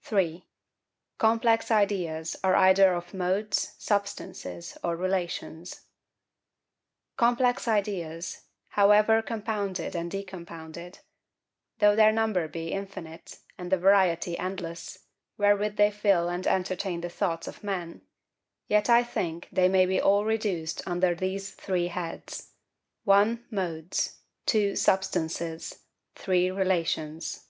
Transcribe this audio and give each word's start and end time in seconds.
3. 0.00 0.48
Complex 1.18 1.70
ideas 1.70 2.34
are 2.42 2.56
either 2.56 2.94
of 2.94 3.12
Modes, 3.12 3.74
Substances, 3.76 4.78
or 4.82 4.96
Relations. 4.96 5.82
COMPLEX 7.18 7.68
IDEAS, 7.68 8.44
however 8.68 9.20
compounded 9.20 9.94
and 9.94 10.10
decompounded, 10.10 11.00
though 11.78 11.94
their 11.94 12.10
number 12.10 12.48
be 12.48 12.68
infinite, 12.72 13.40
and 13.58 13.70
the 13.70 13.76
variety 13.76 14.38
endless, 14.38 15.00
wherewith 15.36 15.76
they 15.76 15.90
fill 15.90 16.30
and 16.30 16.46
entertain 16.46 17.02
the 17.02 17.10
thoughts 17.10 17.46
of 17.46 17.62
men; 17.62 18.00
yet 18.68 18.88
I 18.88 19.04
think 19.04 19.46
they 19.52 19.68
may 19.68 19.84
be 19.84 20.00
all 20.00 20.24
reduced 20.24 20.80
under 20.86 21.14
these 21.14 21.50
three 21.50 21.88
heads:—1. 21.88 23.44
MODES. 23.50 24.20
2. 24.46 24.74
SUBSTANCES. 24.74 25.80
3. 26.14 26.50
RELATIONS. 26.50 27.46